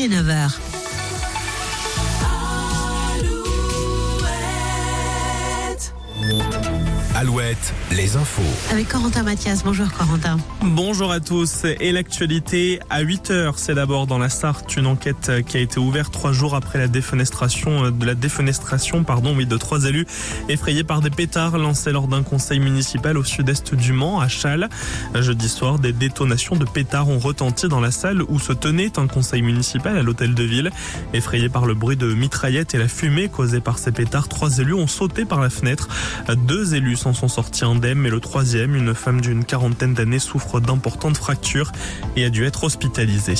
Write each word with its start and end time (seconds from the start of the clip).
il 0.00 0.14
est 0.14 0.22
9h. 0.22 0.69
Alouette, 7.20 7.74
les 7.90 8.16
infos. 8.16 8.40
Avec 8.70 8.88
Corentin 8.88 9.22
Mathias. 9.22 9.62
Bonjour 9.62 9.92
Corentin. 9.92 10.38
Bonjour 10.62 11.12
à 11.12 11.20
tous. 11.20 11.66
Et 11.78 11.92
l'actualité 11.92 12.80
à 12.88 13.02
8 13.02 13.30
heures, 13.30 13.58
c'est 13.58 13.74
d'abord 13.74 14.06
dans 14.06 14.16
la 14.16 14.30
Sarthe 14.30 14.74
une 14.78 14.86
enquête 14.86 15.30
qui 15.46 15.58
a 15.58 15.60
été 15.60 15.78
ouverte 15.78 16.14
trois 16.14 16.32
jours 16.32 16.54
après 16.54 16.78
la 16.78 16.88
défenestration 16.88 17.90
de 17.90 18.06
la 18.06 18.14
défenestration, 18.14 19.04
pardon, 19.04 19.34
oui, 19.36 19.44
de 19.44 19.58
trois 19.58 19.84
élus 19.84 20.06
effrayés 20.48 20.82
par 20.82 21.02
des 21.02 21.10
pétards 21.10 21.58
lancés 21.58 21.92
lors 21.92 22.08
d'un 22.08 22.22
conseil 22.22 22.58
municipal 22.58 23.18
au 23.18 23.24
sud-est 23.24 23.74
du 23.74 23.92
Mans, 23.92 24.20
à 24.20 24.28
Châles. 24.28 24.70
Jeudi 25.14 25.50
soir, 25.50 25.78
des 25.78 25.92
détonations 25.92 26.56
de 26.56 26.64
pétards 26.64 27.10
ont 27.10 27.18
retenti 27.18 27.68
dans 27.68 27.80
la 27.80 27.90
salle 27.90 28.22
où 28.22 28.38
se 28.38 28.54
tenait 28.54 28.98
un 28.98 29.08
conseil 29.08 29.42
municipal 29.42 29.94
à 29.98 30.02
l'hôtel 30.02 30.34
de 30.34 30.44
ville. 30.44 30.70
Effrayés 31.12 31.50
par 31.50 31.66
le 31.66 31.74
bruit 31.74 31.98
de 31.98 32.14
mitraillettes 32.14 32.74
et 32.74 32.78
la 32.78 32.88
fumée 32.88 33.28
causée 33.28 33.60
par 33.60 33.78
ces 33.78 33.92
pétards, 33.92 34.28
trois 34.28 34.56
élus 34.56 34.72
ont 34.72 34.86
sauté 34.86 35.26
par 35.26 35.42
la 35.42 35.50
fenêtre. 35.50 35.86
Deux 36.46 36.74
élus 36.74 36.96
sont 36.96 37.09
sont 37.12 37.28
sortis 37.28 37.64
indemnes, 37.64 37.98
mais 37.98 38.10
le 38.10 38.20
troisième, 38.20 38.74
une 38.74 38.94
femme 38.94 39.20
d'une 39.20 39.44
quarantaine 39.44 39.94
d'années, 39.94 40.18
souffre 40.18 40.60
d'importantes 40.60 41.16
fractures 41.16 41.72
et 42.16 42.24
a 42.24 42.30
dû 42.30 42.44
être 42.44 42.64
hospitalisée. 42.64 43.34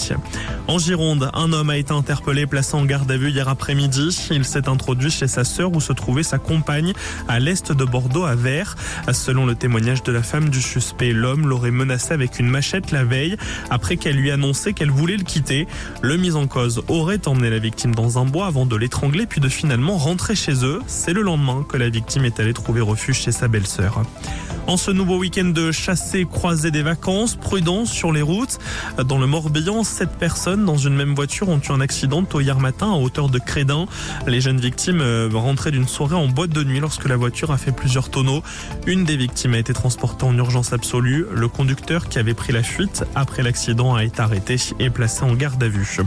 En 0.69 0.79
Gironde, 0.79 1.31
un 1.35 1.53
homme 1.53 1.71
a 1.71 1.77
été 1.77 1.93
interpellé, 1.93 2.47
placé 2.47 2.77
en 2.77 2.85
garde 2.85 3.11
à 3.11 3.17
vue 3.17 3.31
hier 3.31 3.49
après-midi. 3.49 4.29
Il 4.31 4.45
s'est 4.45 4.69
introduit 4.69 5.11
chez 5.11 5.27
sa 5.27 5.45
sœur 5.45 5.73
où 5.73 5.81
se 5.81 5.93
trouvait 5.93 6.23
sa 6.23 6.39
compagne 6.39 6.93
à 7.29 7.41
l'est 7.41 7.73
de 7.73 7.85
Bordeaux, 7.85 8.25
à 8.25 8.35
Vers. 8.35 8.77
Selon 9.13 9.47
le 9.47 9.55
témoignage 9.55 10.03
de 10.03 10.13
la 10.13 10.23
femme 10.23 10.49
du 10.49 10.61
suspect, 10.61 11.13
l'homme 11.13 11.49
l'aurait 11.49 11.71
menacé 11.71 12.15
avec 12.15 12.39
une 12.39 12.49
machette 12.49 12.91
la 12.93 13.05
veille 13.05 13.37
après 13.71 13.97
qu'elle 13.97 14.17
lui 14.17 14.31
annonçait 14.31 14.73
qu'elle 14.73 14.91
voulait 14.91 15.17
le 15.17 15.25
quitter. 15.25 15.67
Le 16.03 16.17
mis 16.17 16.35
en 16.35 16.47
cause 16.47 16.83
aurait 16.89 17.27
emmené 17.27 17.51
la 17.51 17.59
victime 17.59 17.95
dans 17.95 18.19
un 18.19 18.25
bois 18.25 18.47
avant 18.47 18.67
de 18.67 18.77
l'étrangler 18.77 19.27
puis 19.27 19.41
de 19.41 19.49
finalement 19.49 19.97
rentrer 19.97 20.35
chez 20.35 20.65
eux. 20.65 20.81
C'est 20.87 21.13
le 21.13 21.23
lendemain 21.23 21.65
que 21.69 21.77
la 21.77 21.89
victime 21.89 22.25
est 22.25 22.39
allée 22.41 22.53
trouver 22.53 22.81
refuge 22.81 23.21
chez 23.21 23.33
sa 23.33 23.49
En 24.67 24.77
ce 24.77 24.91
nouveau 24.91 25.19
week-end 25.19 25.47
de 25.47 25.73
chassé 25.73 26.27
croisé 26.31 26.71
des 26.71 26.83
vacances, 26.83 27.35
prudence 27.35 27.91
sur 27.91 28.13
les 28.13 28.23
routes. 28.23 28.59
Dans 29.05 29.19
le 29.19 29.27
Morbihan, 29.27 29.83
sept 29.83 30.11
personnes 30.11 30.65
dans 30.65 30.77
une 30.77 30.95
même 30.95 31.15
voiture 31.15 31.49
ont 31.49 31.59
eu 31.59 31.73
un 31.73 31.81
accident 31.81 32.23
tôt 32.23 32.41
hier 32.41 32.61
matin 32.61 32.93
à 32.93 32.95
hauteur 32.95 33.29
de 33.29 33.39
Crédin. 33.39 33.87
Les 34.27 34.41
jeunes 34.41 34.61
victimes 34.61 35.01
euh, 35.01 35.29
rentraient 35.33 35.73
d'une 35.73 35.89
soirée 35.89 36.15
en 36.15 36.29
boîte 36.29 36.51
de 36.51 36.63
nuit 36.63 36.79
lorsque 36.79 37.09
la 37.09 37.17
voiture 37.17 37.51
a 37.51 37.59
fait 37.59 37.73
plusieurs 37.73 38.11
tonneaux. 38.11 38.43
Une 38.87 39.05
des 39.05 39.17
victimes 39.17 39.55
a 39.55 39.59
été 39.59 39.73
transportée 39.73 40.25
en 40.25 40.37
urgence 40.37 40.73
absolue. 40.73 41.27
Le 41.33 41.49
conducteur 41.49 42.09
qui 42.09 42.19
avait 42.19 42.35
pris 42.35 42.53
la 42.53 42.63
fuite 42.63 43.05
après 43.15 43.43
l'accident 43.43 43.95
a 43.95 44.05
été 44.05 44.21
arrêté 44.21 44.57
et 44.79 44.91
placé 44.91 45.25
en 45.25 45.35
garde 45.35 45.63
à 45.63 45.69
vue. 45.69 45.99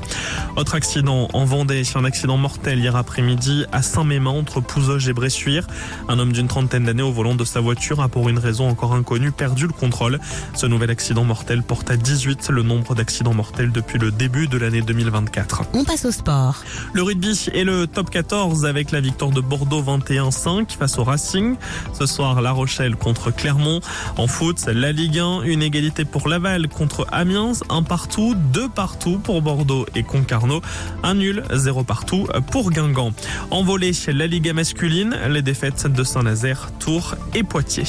Autre 0.56 0.76
accident 0.76 1.28
en 1.34 1.46
Vendée, 1.46 1.84
un 1.96 2.06
accident 2.06 2.38
mortel 2.38 2.80
hier 2.80 2.96
après-midi 2.96 3.66
à 3.72 3.82
Saint-Mémin 3.82 4.32
entre 4.32 4.62
Pouzoge 4.62 5.10
et 5.10 5.14
Bressuire. 5.14 5.68
Un 6.08 6.20
homme 6.20 6.32
d'une 6.32 6.48
trentaine 6.48 6.86
d'années 6.86 7.04
au 7.04 7.12
volant 7.12 7.36
de 7.36 7.43
sa 7.46 7.60
voiture 7.60 8.02
a 8.02 8.08
pour 8.08 8.30
une 8.30 8.40
raison 8.40 8.68
encore 8.70 8.94
inconnue 8.94 9.32
perdu 9.32 9.68
le 9.68 9.74
contrôle. 9.74 10.20
Ce 10.54 10.66
nouvel 10.66 10.90
accident 10.90 11.24
mortel 11.24 11.64
porte 11.64 11.90
à 11.90 11.98
18 11.98 12.50
le 12.50 12.64
nombre 12.64 12.96
d'accidents 12.96 13.34
mortels 13.34 13.72
depuis 13.72 14.00
le 14.00 14.12
début 14.12 14.48
de 14.48 14.58
l'année 14.58 14.82
2024. 14.82 15.64
On 15.74 15.84
passe 15.84 16.06
au 16.06 16.12
sport. 16.12 16.64
Le 16.94 17.04
rugby 17.04 17.50
est 17.54 17.64
le 17.64 17.88
top 17.88 18.10
14 18.10 18.66
avec 18.66 18.92
la 18.92 19.02
victoire 19.02 19.32
de 19.32 19.42
Bordeaux 19.42 19.82
21-5 19.82 20.78
face 20.78 20.98
au 20.98 21.04
Racing. 21.04 21.56
Ce 21.94 22.06
soir, 22.06 22.42
La 22.42 22.52
Rochelle 22.52 22.96
contre 22.96 23.32
Clermont. 23.32 23.82
En 24.18 24.28
foot, 24.28 24.66
la 24.68 24.92
Ligue 24.92 25.20
1, 25.20 25.44
une 25.44 25.62
égalité 25.62 26.06
pour 26.06 26.28
Laval 26.28 26.68
contre 26.68 27.08
Amiens, 27.12 27.54
un 27.70 27.84
partout, 27.84 28.36
deux 28.36 28.70
partout 28.70 29.18
pour 29.18 29.42
Bordeaux 29.42 29.86
et 29.96 30.04
Concarneau, 30.04 30.62
un 31.04 31.16
nul, 31.16 31.44
zéro 31.54 31.84
partout 31.84 32.28
pour 32.52 32.72
Guingamp. 32.72 33.14
En 33.52 33.64
volée, 33.64 33.92
la 34.08 34.28
Liga 34.28 34.54
masculine, 34.54 35.18
les 35.30 35.42
défaites 35.42 35.88
de 35.88 36.04
Saint-Nazaire, 36.04 36.70
Tours 36.80 37.16
et 37.34 37.44
Poitiers. 37.44 37.84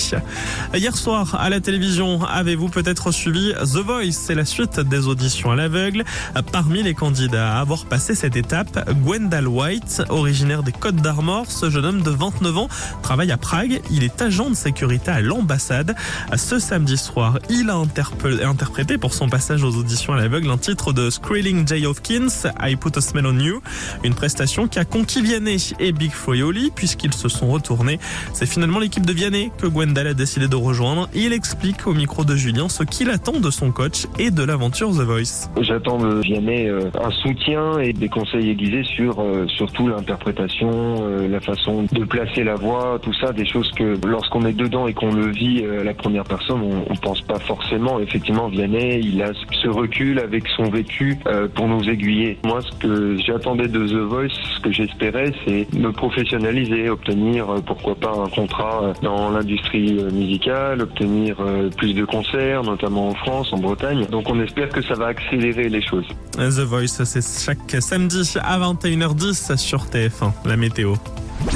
Hier 0.74 0.96
soir, 0.96 1.36
à 1.40 1.50
la 1.50 1.60
télévision, 1.60 2.24
avez-vous 2.24 2.68
peut-être 2.68 3.12
suivi 3.12 3.52
The 3.52 3.78
Voice? 3.78 4.12
C'est 4.12 4.34
la 4.34 4.44
suite 4.44 4.80
des 4.80 5.06
auditions 5.06 5.50
à 5.50 5.56
l'aveugle. 5.56 6.04
Parmi 6.52 6.82
les 6.82 6.94
candidats 6.94 7.56
à 7.56 7.60
avoir 7.60 7.86
passé 7.86 8.14
cette 8.14 8.36
étape, 8.36 8.90
Gwendal 9.02 9.48
White, 9.48 10.02
originaire 10.08 10.62
des 10.62 10.72
Côtes 10.72 10.96
d'Armor, 10.96 11.50
ce 11.50 11.70
jeune 11.70 11.84
homme 11.84 12.02
de 12.02 12.10
29 12.10 12.58
ans 12.58 12.68
travaille 13.02 13.32
à 13.32 13.36
Prague. 13.36 13.80
Il 13.90 14.04
est 14.04 14.22
agent 14.22 14.50
de 14.50 14.54
sécurité 14.54 15.10
à 15.10 15.20
l'ambassade. 15.20 15.94
Ce 16.36 16.58
samedi 16.58 16.96
soir, 16.96 17.38
il 17.50 17.70
a 17.70 17.76
interprété 17.76 18.98
pour 18.98 19.14
son 19.14 19.28
passage 19.28 19.62
aux 19.62 19.76
auditions 19.76 20.12
à 20.12 20.16
l'aveugle 20.16 20.50
un 20.50 20.58
titre 20.58 20.92
de 20.92 21.10
Skrelling 21.10 21.66
J. 21.66 21.86
Hopkins, 21.86 22.28
I 22.60 22.76
Put 22.76 22.96
a 22.96 23.00
Smell 23.00 23.26
on 23.26 23.38
You, 23.38 23.60
une 24.02 24.14
prestation 24.14 24.68
qui 24.68 24.78
a 24.78 24.84
conquis 24.84 25.22
Vianney 25.22 25.74
et 25.78 25.92
Big 25.92 26.12
Foyoli 26.12 26.70
puisqu'ils 26.74 27.14
se 27.14 27.28
sont 27.28 27.48
retournés. 27.48 27.98
C'est 28.32 28.46
finalement 28.46 28.78
l'équipe 28.78 29.04
de 29.04 29.12
Vianney 29.12 29.33
que 29.58 29.66
Gwendal 29.66 30.06
a 30.06 30.14
décidé 30.14 30.46
de 30.46 30.56
rejoindre. 30.56 31.08
Il 31.14 31.32
explique 31.32 31.86
au 31.86 31.92
micro 31.92 32.24
de 32.24 32.36
Julien 32.36 32.68
ce 32.68 32.84
qu'il 32.84 33.10
attend 33.10 33.40
de 33.40 33.50
son 33.50 33.72
coach 33.72 34.06
et 34.18 34.30
de 34.30 34.44
l'aventure 34.44 34.90
The 34.90 35.02
Voice. 35.02 35.50
J'attends 35.60 35.98
de 35.98 36.20
Vianney 36.20 36.68
euh, 36.68 36.90
un 37.02 37.10
soutien 37.10 37.78
et 37.80 37.92
des 37.92 38.08
conseils 38.08 38.50
aiguisés 38.50 38.84
sur 38.84 39.20
euh, 39.20 39.46
surtout 39.48 39.88
l'interprétation, 39.88 40.70
euh, 40.70 41.28
la 41.28 41.40
façon 41.40 41.84
de 41.90 42.04
placer 42.04 42.44
la 42.44 42.54
voix, 42.54 43.00
tout 43.02 43.12
ça, 43.14 43.32
des 43.32 43.44
choses 43.44 43.70
que 43.72 43.96
lorsqu'on 44.06 44.42
est 44.42 44.52
dedans 44.52 44.86
et 44.86 44.94
qu'on 44.94 45.12
le 45.12 45.32
vit 45.32 45.64
à 45.64 45.82
la 45.82 45.94
première 45.94 46.24
personne, 46.24 46.60
on, 46.62 46.92
on 46.92 46.96
pense 46.96 47.20
pas 47.22 47.40
forcément. 47.40 47.98
Effectivement, 47.98 48.48
Vianney, 48.48 49.00
il 49.02 49.20
a 49.20 49.32
ce 49.62 49.68
recul 49.68 50.20
avec 50.20 50.46
son 50.56 50.70
vécu 50.70 51.18
pour 51.54 51.66
nous 51.66 51.88
aiguiller. 51.88 52.38
Moi, 52.44 52.60
ce 52.60 52.78
que 52.78 53.16
j'attendais 53.26 53.66
de 53.66 53.86
The 53.86 54.08
Voice, 54.08 54.28
ce 54.56 54.60
que 54.60 54.70
j'espérais, 54.70 55.32
c'est 55.44 55.72
me 55.74 55.90
professionnaliser, 55.90 56.88
obtenir 56.88 57.46
pourquoi 57.66 57.96
pas 57.96 58.12
un 58.14 58.28
contrat 58.28 58.92
dans 59.24 59.30
l'industrie 59.30 60.04
musicale, 60.12 60.82
obtenir 60.82 61.36
plus 61.78 61.94
de 61.94 62.04
concerts, 62.04 62.62
notamment 62.62 63.08
en 63.08 63.14
France, 63.14 63.48
en 63.52 63.58
Bretagne. 63.58 64.06
Donc 64.10 64.28
on 64.28 64.38
espère 64.40 64.68
que 64.68 64.82
ça 64.82 64.94
va 64.94 65.06
accélérer 65.06 65.68
les 65.70 65.82
choses. 65.82 66.06
The 66.32 66.60
Voice, 66.60 67.04
c'est 67.04 67.44
chaque 67.44 67.76
samedi 67.80 68.34
à 68.42 68.58
21h10 68.58 69.56
sur 69.56 69.86
TF1, 69.86 70.32
la 70.44 70.56
météo. 70.56 70.94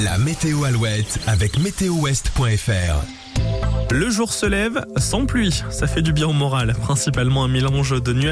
La 0.02 0.16
météo 0.18 0.64
Alouette 0.64 1.20
avec 1.26 1.58
météowest.fr. 1.58 3.04
Le 3.90 4.10
jour 4.10 4.32
se 4.32 4.46
lève 4.46 4.84
sans 4.96 5.24
pluie, 5.24 5.62
ça 5.70 5.86
fait 5.86 6.02
du 6.02 6.12
bien 6.12 6.26
au 6.28 6.32
moral, 6.32 6.74
principalement 6.82 7.44
un 7.44 7.48
mélange 7.48 8.02
de 8.02 8.12
nuages 8.12 8.26